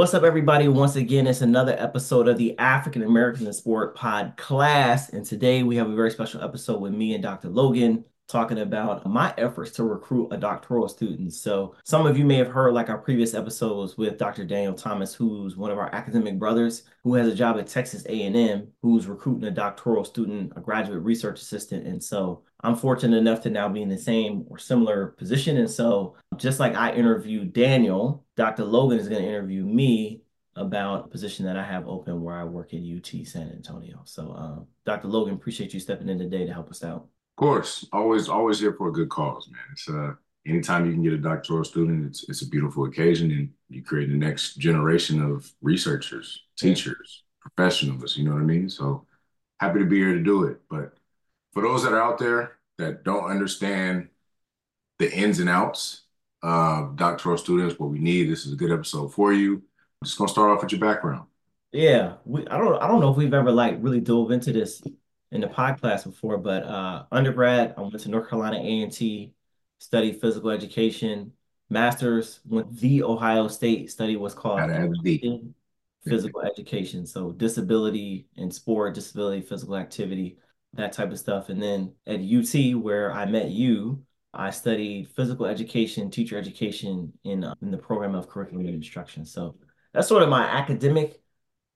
[0.00, 0.66] What's up, everybody?
[0.66, 5.10] Once again, it's another episode of the African American in Sport Pod class.
[5.10, 7.50] And today we have a very special episode with me and Dr.
[7.50, 11.32] Logan talking about my efforts to recruit a doctoral student.
[11.32, 14.44] So, some of you may have heard like our previous episodes with Dr.
[14.44, 18.68] Daniel Thomas, who's one of our academic brothers, who has a job at Texas A&M,
[18.82, 21.86] who's recruiting a doctoral student, a graduate research assistant.
[21.86, 25.56] And so, I'm fortunate enough to now be in the same or similar position.
[25.56, 28.64] And so, just like I interviewed Daniel, Dr.
[28.64, 30.22] Logan is going to interview me
[30.56, 34.02] about a position that I have open where I work at UT San Antonio.
[34.04, 35.08] So, um, Dr.
[35.08, 37.08] Logan, appreciate you stepping in today to help us out
[37.40, 39.62] course, always always here for a good cause, man.
[39.72, 40.12] It's uh
[40.46, 44.10] anytime you can get a doctoral student, it's it's a beautiful occasion, and you create
[44.10, 48.16] the next generation of researchers, teachers, professionals.
[48.16, 48.68] You know what I mean?
[48.68, 49.06] So
[49.58, 50.60] happy to be here to do it.
[50.68, 50.94] But
[51.52, 54.08] for those that are out there that don't understand
[54.98, 56.02] the ins and outs
[56.42, 59.54] of doctoral students, what we need, this is a good episode for you.
[59.54, 61.26] I'm just gonna start off with your background.
[61.72, 64.82] Yeah, we I don't I don't know if we've ever like really dove into this
[65.32, 69.32] in the pod class before, but uh, undergrad, I went to North Carolina A&T,
[69.78, 71.32] studied physical education.
[71.68, 74.58] Masters went the Ohio State study was called
[76.04, 77.06] physical education.
[77.06, 80.38] So disability and sport, disability, physical activity,
[80.74, 81.48] that type of stuff.
[81.48, 87.44] And then at UT, where I met you, I studied physical education, teacher education in
[87.44, 89.24] uh, in the program of curriculum and instruction.
[89.24, 89.56] So
[89.92, 91.20] that's sort of my academic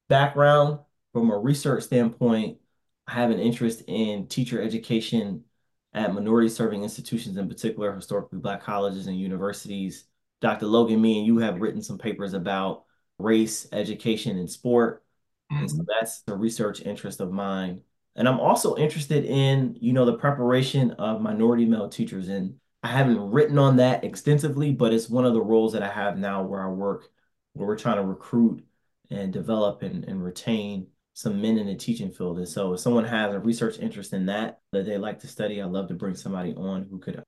[0.09, 0.79] background
[1.13, 2.59] from a research standpoint.
[3.07, 5.45] I have an interest in teacher education
[5.93, 10.05] at minority serving institutions, in particular, historically Black colleges and universities.
[10.41, 10.67] Dr.
[10.67, 12.85] Logan, me and you have written some papers about
[13.19, 15.05] race, education, and sport.
[15.51, 15.85] And so mm-hmm.
[15.89, 17.83] that's a research interest of mine.
[18.17, 22.29] And I'm also interested in, you know, the preparation of minority male teachers.
[22.29, 25.89] And I haven't written on that extensively, but it's one of the roles that I
[25.89, 27.09] have now where I work,
[27.53, 28.65] where we're trying to recruit
[29.11, 32.39] and develop and, and retain some men in the teaching field.
[32.39, 35.63] And so if someone has a research interest in that that they like to study,
[35.63, 37.23] I'd love to bring somebody on who could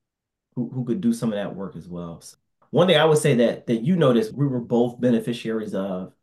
[0.55, 2.21] who, who could do some of that work as well.
[2.21, 2.37] So
[2.69, 6.13] one thing I would say that that you noticed we were both beneficiaries of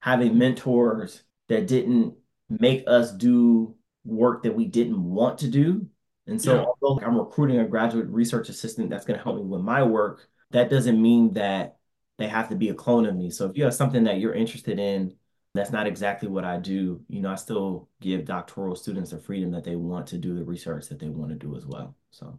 [0.00, 2.14] having mentors that didn't
[2.48, 3.74] make us do
[4.04, 5.86] work that we didn't want to do.
[6.28, 6.66] And so yeah.
[6.82, 10.28] although I'm recruiting a graduate research assistant that's going to help me with my work,
[10.50, 11.78] that doesn't mean that
[12.18, 13.30] they have to be a clone of me.
[13.30, 15.14] So if you have something that you're interested in
[15.58, 17.00] that's not exactly what I do.
[17.08, 20.44] You know, I still give doctoral students the freedom that they want to do the
[20.44, 21.96] research that they want to do as well.
[22.10, 22.38] So,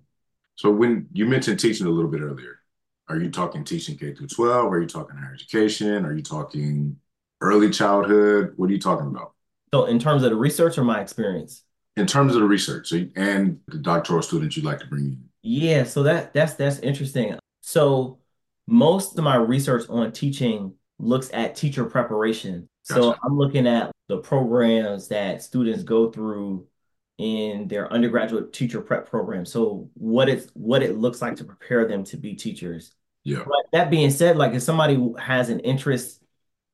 [0.56, 2.60] so when you mentioned teaching a little bit earlier,
[3.10, 4.72] are you talking teaching K through 12?
[4.72, 6.06] Are you talking higher education?
[6.06, 6.96] Are you talking
[7.42, 8.54] early childhood?
[8.56, 9.34] What are you talking about?
[9.74, 11.64] So, in terms of the research or my experience?
[11.98, 15.24] In terms of the research and the doctoral students you'd like to bring in.
[15.42, 17.38] Yeah, so that that's that's interesting.
[17.62, 18.20] So,
[18.68, 24.18] most of my research on teaching looks at teacher preparation so I'm looking at the
[24.18, 26.68] programs that students go through
[27.18, 29.46] in their undergraduate teacher prep program.
[29.46, 32.94] So what it's what it looks like to prepare them to be teachers.
[33.24, 33.44] Yeah.
[33.46, 36.24] But that being said, like if somebody has an interest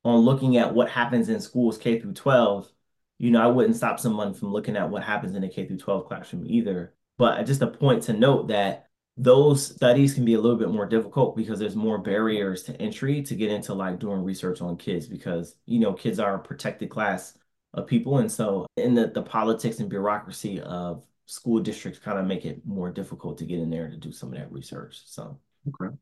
[0.03, 2.71] on looking at what happens in schools K through 12,
[3.17, 5.77] you know, I wouldn't stop someone from looking at what happens in a K through
[5.77, 6.93] 12 classroom either.
[7.17, 8.87] But just a point to note that
[9.17, 13.21] those studies can be a little bit more difficult because there's more barriers to entry
[13.23, 16.89] to get into like doing research on kids because you know kids are a protected
[16.89, 17.37] class
[17.73, 18.17] of people.
[18.17, 22.65] And so in the, the politics and bureaucracy of school districts kind of make it
[22.65, 25.39] more difficult to get in there to do some of that research so.
[25.67, 25.95] Okay.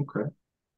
[0.00, 0.28] Okay.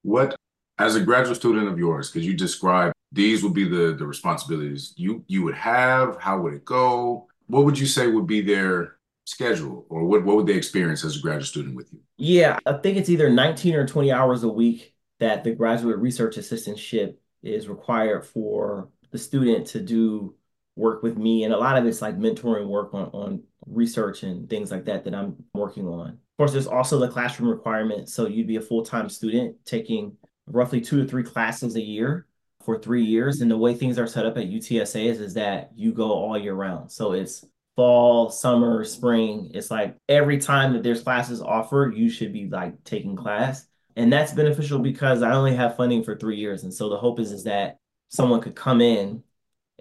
[0.03, 0.37] What
[0.79, 4.93] as a graduate student of yours because you described these would be the the responsibilities
[4.97, 7.29] you you would have how would it go?
[7.47, 8.96] What would you say would be their
[9.27, 12.01] schedule or what, what would they experience as a graduate student with you?
[12.17, 16.37] Yeah, I think it's either 19 or 20 hours a week that the graduate research
[16.37, 20.35] assistantship is required for the student to do
[20.77, 21.45] work with me.
[21.45, 25.05] And a lot of it's like mentoring work on, on research and things like that
[25.05, 26.11] that I'm working on.
[26.11, 28.09] Of course, there's also the classroom requirement.
[28.09, 30.17] So you'd be a full-time student taking
[30.47, 32.27] roughly two to three classes a year
[32.65, 33.41] for three years.
[33.41, 36.39] And the way things are set up at UTSA is, is that you go all
[36.39, 36.93] year round.
[36.93, 37.45] So it's
[37.77, 39.51] fall, summer, spring.
[39.55, 43.67] It's like every time that there's classes offered, you should be like taking class.
[43.97, 46.65] And that's beneficial because I only have funding for three years.
[46.65, 47.79] And so the hope is, is that
[48.09, 49.23] someone could come in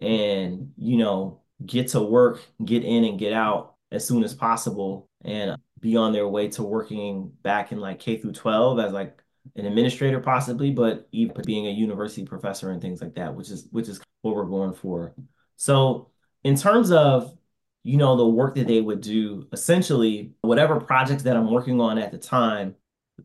[0.02, 5.10] and, you know, get to work, get in and get out as soon as possible
[5.24, 9.22] and be on their way to working back in like K through 12 as like
[9.56, 13.68] an administrator possibly, but even being a university professor and things like that, which is
[13.72, 15.14] which is what we're going for.
[15.56, 16.10] So
[16.44, 17.38] in terms of
[17.86, 22.00] you know, the work that they would do, essentially, whatever projects that I'm working on
[22.00, 22.74] at the time,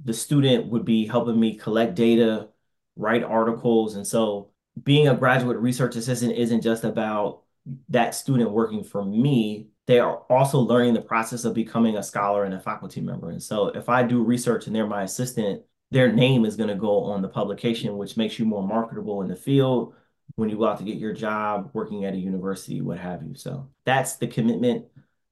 [0.04, 2.50] the student would be helping me collect data,
[2.94, 3.96] write articles.
[3.96, 4.50] And so
[4.82, 7.40] being a graduate research assistant isn't just about
[7.88, 9.68] that student working for me.
[9.86, 13.30] They are also learning the process of becoming a scholar and a faculty member.
[13.30, 16.74] And so if I do research and they're my assistant, their name is going to
[16.74, 19.94] go on the publication, which makes you more marketable in the field
[20.36, 23.34] when you go out to get your job working at a university, what have you.
[23.34, 24.86] So that's the commitment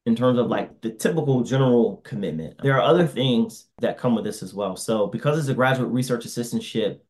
[0.07, 2.57] in terms of like the typical general commitment.
[2.63, 4.77] There are other things that come with this as well.
[4.77, 7.01] So because it's a graduate research assistantship,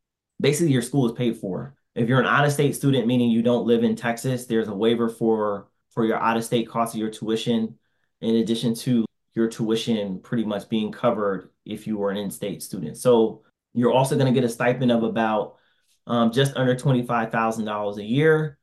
[0.41, 1.75] basically your school is paid for.
[1.95, 5.69] If you're an out-of-state student, meaning you don't live in Texas, there's a waiver for
[5.91, 7.75] for your out-of-state cost of your tuition,
[8.21, 12.97] in addition to your tuition pretty much being covered if you were an in-state student.
[12.97, 13.43] So
[13.75, 15.57] you're also going to get a stipend of about
[16.09, 18.59] um, just under $25,000 a year.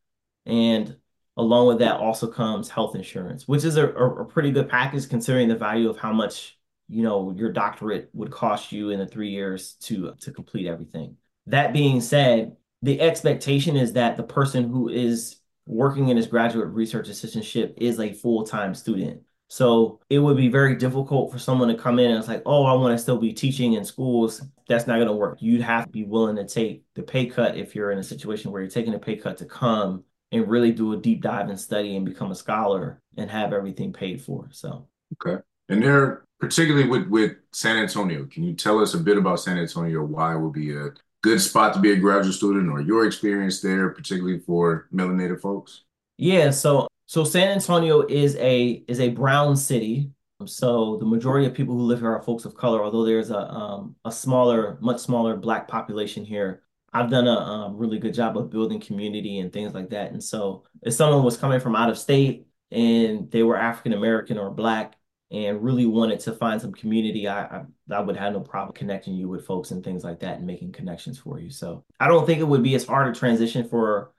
[0.45, 0.97] And
[1.37, 5.47] along with that also comes health insurance, which is a, a, pretty good package considering
[5.47, 6.57] the value of how much,
[6.89, 11.17] you know, your doctorate would cost you in the three years to, to complete everything.
[11.47, 15.37] That being said, the expectation is that the person who is
[15.67, 19.21] working in his graduate research assistantship is a full-time student.
[19.55, 22.65] So it would be very difficult for someone to come in and it's like, oh,
[22.65, 24.41] I want to still be teaching in schools.
[24.67, 25.41] That's not going to work.
[25.41, 28.51] You'd have to be willing to take the pay cut if you're in a situation
[28.51, 30.03] where you're taking a pay cut to come
[30.33, 33.93] and really do a deep dive and study and become a scholar and have everything
[33.93, 34.49] paid for.
[34.51, 34.89] So
[35.25, 35.41] okay.
[35.69, 39.57] And there, particularly with with San Antonio, can you tell us a bit about San
[39.57, 40.03] Antonio?
[40.03, 40.89] Why it would be a
[41.23, 45.85] good spot to be a graduate student, or your experience there, particularly for melanated folks?
[46.17, 50.11] Yeah, so so San Antonio is a is a brown city.
[50.45, 53.49] So the majority of people who live here are folks of color, although there's a
[53.49, 56.63] um, a smaller, much smaller black population here.
[56.93, 60.11] I've done a um, really good job of building community and things like that.
[60.13, 64.37] And so if someone was coming from out of state and they were African American
[64.37, 64.95] or black
[65.31, 69.13] and really wanted to find some community, I, I, I would have no problem connecting
[69.13, 71.49] you with folks and things like that and making connections for you.
[71.49, 74.13] So I don't think it would be as hard a transition for,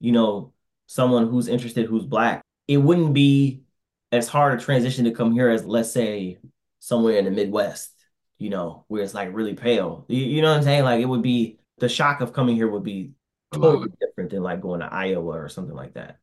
[0.00, 0.54] you know,
[0.92, 3.62] someone who's interested who's black, it wouldn't be
[4.12, 6.38] as hard a transition to come here as let's say
[6.80, 7.92] somewhere in the Midwest,
[8.38, 10.04] you know, where it's like really pale.
[10.08, 10.84] You, you know what I'm saying?
[10.84, 13.12] Like it would be the shock of coming here would be
[13.52, 16.18] totally different than like going to Iowa or something like that.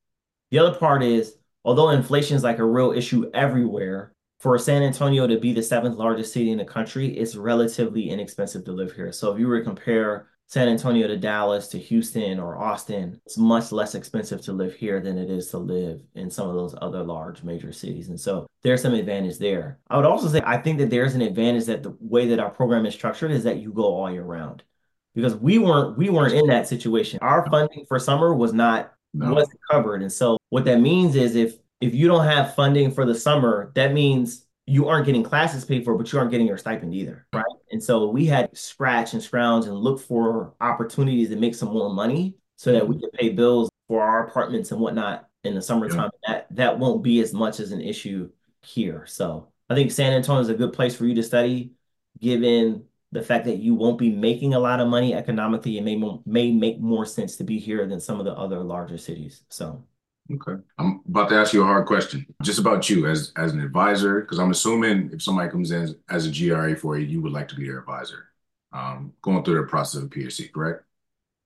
[0.52, 5.28] The other part is although inflation is like a real issue everywhere, for San Antonio
[5.28, 9.12] to be the seventh largest city in the country, it's relatively inexpensive to live here.
[9.12, 13.38] So if you were to compare San Antonio to Dallas to Houston or Austin, it's
[13.38, 16.74] much less expensive to live here than it is to live in some of those
[16.82, 18.10] other large major cities.
[18.10, 19.78] And so there's some advantage there.
[19.92, 22.50] I would also say I think that there's an advantage that the way that our
[22.50, 24.64] program is structured is that you go all year round.
[25.14, 27.20] Because we weren't we weren't in that situation.
[27.22, 29.34] Our funding for summer was not no.
[29.34, 30.02] wasn't covered.
[30.02, 33.72] And so what that means is if if you don't have funding for the summer,
[33.76, 37.28] that means you aren't getting classes paid for, but you aren't getting your stipend either,
[37.34, 37.46] right?
[37.72, 41.70] And so we had to scratch and scrounge and look for opportunities to make some
[41.70, 43.06] more money so that we mm-hmm.
[43.06, 46.12] could pay bills for our apartments and whatnot in the summertime.
[46.28, 46.34] Yeah.
[46.34, 48.30] That that won't be as much as an issue
[48.62, 49.06] here.
[49.06, 51.74] So I think San Antonio is a good place for you to study,
[52.20, 55.78] given the fact that you won't be making a lot of money economically.
[55.78, 55.96] It may
[56.26, 59.44] may make more sense to be here than some of the other larger cities.
[59.50, 59.86] So
[60.32, 60.62] Okay.
[60.78, 64.22] I'm about to ask you a hard question just about you as as an advisor,
[64.22, 67.32] because I'm assuming if somebody comes in as, as, a GRA for you, you would
[67.32, 68.28] like to be their advisor,
[68.72, 70.84] um, going through the process of PhD, correct?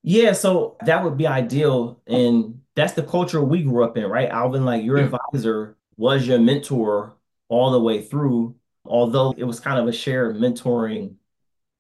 [0.04, 2.02] Yeah, so that would be ideal.
[2.06, 4.30] And that's the culture we grew up in, right?
[4.30, 5.06] Alvin, like your yeah.
[5.06, 7.16] advisor was your mentor
[7.48, 11.16] all the way through, although it was kind of a shared mentoring,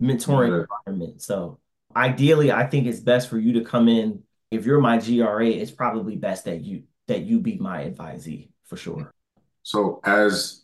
[0.01, 0.65] mentoring yeah.
[0.88, 1.22] environment.
[1.22, 1.60] So
[1.93, 4.24] ideally, I think it's best for you to come in.
[4.51, 8.77] If you're my GRA, it's probably best that you that you be my advisee for
[8.77, 9.12] sure.
[9.63, 10.63] So as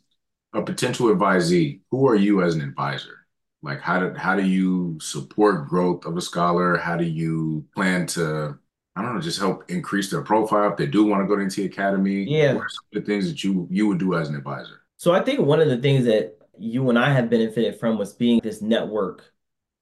[0.53, 3.25] a potential advisee, who are you as an advisor?
[3.61, 6.77] Like how do how do you support growth of a scholar?
[6.77, 8.57] How do you plan to
[8.95, 11.45] I don't know, just help increase their profile if they do want to go to
[11.45, 12.23] NT Academy?
[12.23, 12.53] Yeah.
[12.53, 14.81] What are some of the things that you you would do as an advisor?
[14.97, 18.13] So I think one of the things that you and I have benefited from was
[18.13, 19.31] being this network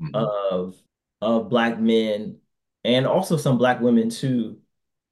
[0.02, 0.16] mm-hmm.
[0.16, 0.76] of
[1.22, 2.38] of black men
[2.84, 4.60] and also some black women too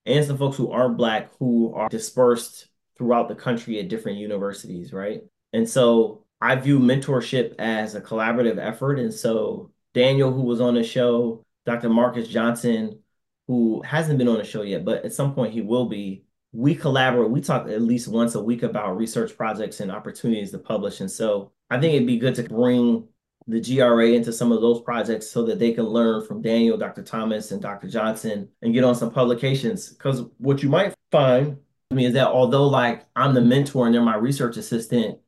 [0.05, 4.93] and some folks who aren't black who are dispersed throughout the country at different universities,
[4.93, 5.23] right?
[5.53, 8.99] And so I view mentorship as a collaborative effort.
[8.99, 11.89] And so Daniel, who was on the show, Dr.
[11.89, 12.99] Marcus Johnson,
[13.47, 16.23] who hasn't been on the show yet, but at some point he will be.
[16.51, 17.31] We collaborate.
[17.31, 21.01] We talk at least once a week about research projects and opportunities to publish.
[21.01, 23.09] And so I think it'd be good to bring
[23.47, 27.03] the GRA into some of those projects so that they can learn from Daniel, Dr.
[27.03, 27.87] Thomas, and Dr.
[27.87, 29.89] Johnson and get on some publications.
[29.89, 31.57] Because what you might find
[31.91, 35.19] I mean, is that although like I'm the mentor and they're my research assistant,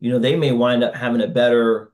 [0.00, 1.92] you know, they may wind up having a better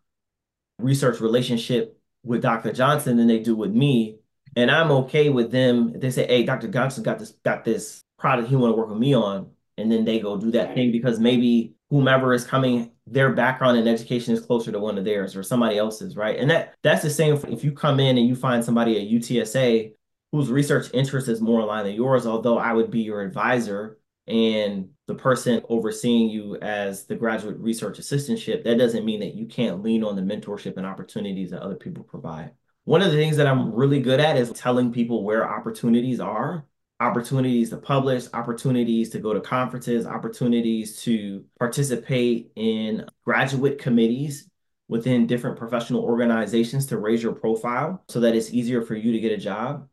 [0.79, 2.73] research relationship with Dr.
[2.73, 4.19] Johnson than they do with me.
[4.57, 5.99] And I'm okay with them.
[5.99, 6.69] They say, hey, Dr.
[6.69, 10.05] Johnson got this got this product he want to work with me on, and then
[10.05, 14.41] they go do that thing because maybe whomever is coming, their background in education is
[14.41, 16.39] closer to one of theirs or somebody else's, right?
[16.39, 19.93] And that that's the same if you come in and you find somebody at UTSA
[20.33, 24.89] whose research interest is more aligned than yours, although I would be your advisor and
[25.07, 29.83] the person overseeing you as the graduate research assistantship, that doesn't mean that you can't
[29.83, 32.51] lean on the mentorship and opportunities that other people provide.
[32.85, 36.65] One of the things that I'm really good at is telling people where opportunities are
[37.01, 44.49] opportunities to publish, opportunities to go to conferences, opportunities to participate in graduate committees
[44.89, 49.21] within different professional organizations to raise your profile so that it's easier for you to
[49.21, 49.89] get a job.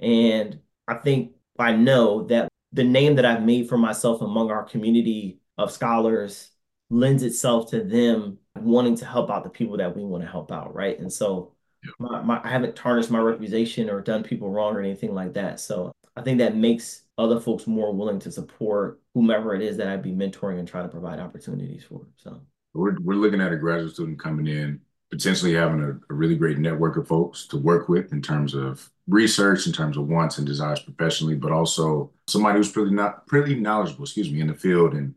[0.00, 4.64] And I think I know that the name that I've made for myself among our
[4.64, 6.50] community of scholars
[6.90, 10.52] lends itself to them wanting to help out the people that we want to help
[10.52, 10.98] out, right?
[10.98, 11.54] And so
[11.98, 15.60] my, my, I haven't tarnished my reputation or done people wrong or anything like that.
[15.60, 19.88] So I think that makes other folks more willing to support whomever it is that
[19.88, 22.06] I'd be mentoring and try to provide opportunities for.
[22.16, 22.40] So
[22.74, 26.58] we're we're looking at a graduate student coming in, potentially having a, a really great
[26.58, 30.46] network of folks to work with in terms of research, in terms of wants and
[30.46, 34.94] desires professionally, but also somebody who's pretty not pretty knowledgeable, excuse me, in the field
[34.94, 35.14] and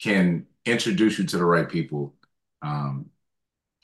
[0.00, 2.14] can introduce you to the right people.
[2.62, 3.10] Um,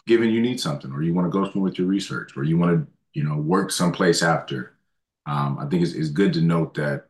[0.07, 2.59] given you need something, or you want to go somewhere with your research, or you
[2.59, 4.73] want to, you know, work someplace after
[5.27, 7.07] um, I think it's, it's good to note that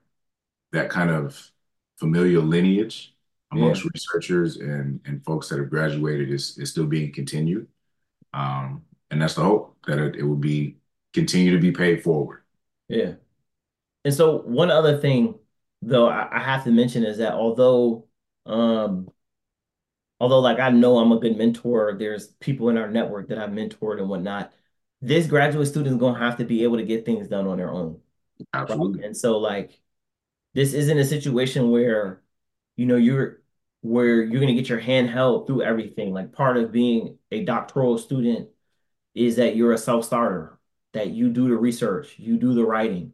[0.73, 1.51] that kind of
[1.99, 3.15] familial lineage
[3.53, 3.91] amongst yeah.
[3.95, 7.67] researchers and, and folks that have graduated is, is still being continued.
[8.33, 10.77] Um, and that's the hope that it, it will be
[11.13, 12.43] continue to be paid forward.
[12.89, 13.15] Yeah.
[14.05, 15.35] And so one other thing
[15.83, 18.07] though I, I have to mention is that although
[18.47, 19.11] um
[20.23, 23.51] although like I know I'm a good mentor, there's people in our network that I've
[23.51, 24.55] mentored and whatnot
[25.03, 27.59] this graduate student is going to have to be able to get things done on
[27.59, 28.01] their own.
[28.55, 29.01] Absolutely.
[29.01, 29.07] Right?
[29.07, 29.81] And so like
[30.55, 32.23] this isn't a situation where
[32.77, 33.43] you know you're
[33.81, 36.15] where you're going to get your hand held through everything.
[36.15, 38.49] Like part of being a doctoral student
[39.15, 40.59] is that you're a self-starter,
[40.93, 43.13] that you do the research, you do the writing.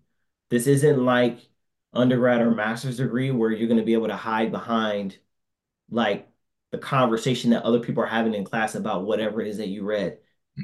[0.50, 1.38] This isn't like
[1.95, 5.19] undergrad or master's degree where you're going to be able to hide behind
[5.91, 6.29] like
[6.71, 9.85] the conversation that other people are having in class about whatever it is that you
[9.85, 10.19] read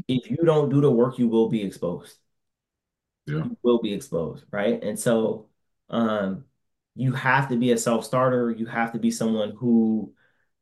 [0.08, 2.16] if you don't do the work, you will be exposed.
[3.26, 3.36] Yeah.
[3.36, 4.82] You will be exposed, right?
[4.82, 5.48] And so
[5.88, 6.44] um,
[6.94, 8.50] you have to be a self-starter.
[8.50, 10.12] You have to be someone who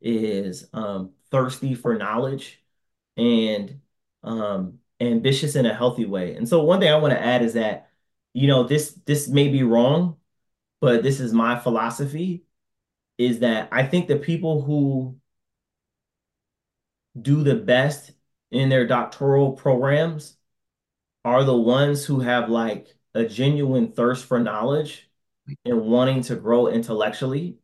[0.00, 2.62] is um, thirsty for knowledge
[3.16, 3.80] and
[4.22, 6.34] um, ambitious in a healthy way.
[6.34, 7.90] And so one thing I want to add is that,
[8.32, 10.16] you know, this this may be wrong,
[10.80, 12.44] but this is my philosophy,
[13.18, 15.16] is that I think the people who
[17.20, 18.12] do the best
[18.50, 20.36] in their doctoral programs
[21.24, 25.10] are the ones who have like a genuine thirst for knowledge
[25.64, 27.58] and wanting to grow intellectually,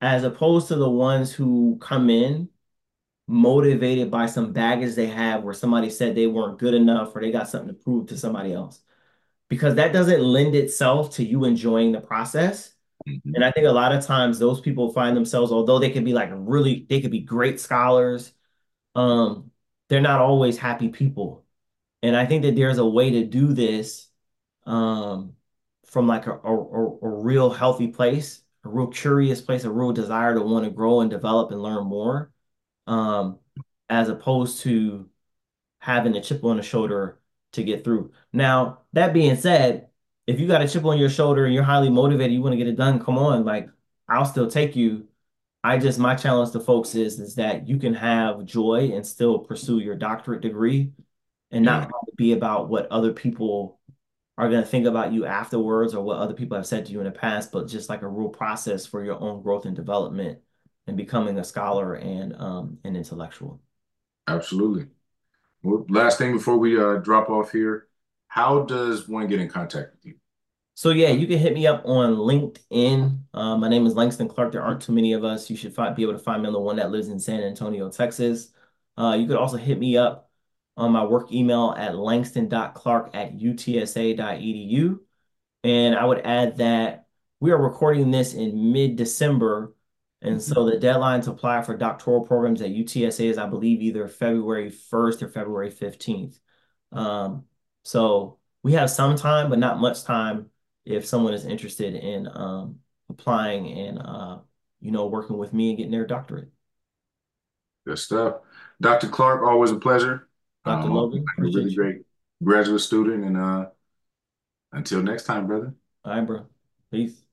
[0.00, 2.48] as opposed to the ones who come in
[3.26, 7.30] motivated by some baggage they have where somebody said they weren't good enough or they
[7.30, 8.80] got something to prove to somebody else.
[9.48, 12.74] Because that doesn't lend itself to you enjoying the process.
[13.08, 13.34] Mm-hmm.
[13.34, 16.12] And I think a lot of times those people find themselves, although they could be
[16.12, 18.32] like really, they could be great scholars,
[18.94, 19.50] um,
[19.88, 21.44] they're not always happy people.
[22.02, 24.08] And I think that there's a way to do this
[24.66, 25.34] um,
[25.86, 30.34] from like a, a, a real healthy place, a real curious place, a real desire
[30.34, 32.32] to want to grow and develop and learn more,
[32.86, 33.38] um,
[33.88, 35.08] as opposed to
[35.80, 37.20] having a chip on the shoulder
[37.52, 38.12] to get through.
[38.32, 39.88] Now, that being said,
[40.26, 42.58] if you got a chip on your shoulder and you're highly motivated, you want to
[42.58, 43.68] get it done, come on, like
[44.08, 45.07] I'll still take you
[45.64, 49.40] I just my challenge to folks is is that you can have joy and still
[49.40, 50.92] pursue your doctorate degree
[51.50, 52.14] and not yeah.
[52.16, 53.78] be about what other people
[54.36, 57.00] are going to think about you afterwards or what other people have said to you
[57.00, 60.38] in the past, but just like a real process for your own growth and development
[60.86, 63.60] and becoming a scholar and um, an intellectual.
[64.28, 64.86] Absolutely.
[65.64, 67.88] Well, last thing before we uh, drop off here,
[68.28, 70.14] how does one get in contact with you?
[70.78, 73.18] So yeah, you can hit me up on LinkedIn.
[73.34, 74.52] Uh, my name is Langston Clark.
[74.52, 75.50] There aren't too many of us.
[75.50, 77.40] You should find, be able to find me on the one that lives in San
[77.40, 78.52] Antonio, Texas.
[78.96, 80.30] Uh, you could also hit me up
[80.76, 85.00] on my work email at langston.clark at utsa.edu.
[85.64, 87.08] And I would add that
[87.40, 89.74] we are recording this in mid-December.
[90.22, 90.52] And mm-hmm.
[90.52, 94.70] so the deadline to apply for doctoral programs at UTSA is, I believe, either February
[94.70, 96.38] 1st or February 15th.
[96.92, 97.46] Um,
[97.82, 100.50] so we have some time, but not much time
[100.88, 104.38] if someone is interested in um, applying and uh,
[104.80, 106.50] you know working with me and getting their doctorate.
[107.86, 108.36] Good stuff,
[108.80, 109.08] Dr.
[109.08, 109.42] Clark.
[109.42, 110.28] Always a pleasure.
[110.64, 110.88] Dr.
[110.88, 112.02] Um, Logan, a really great
[112.42, 113.66] graduate student, and uh,
[114.72, 115.74] Until next time, brother.
[116.04, 116.46] All right, bro.
[116.90, 117.27] Peace.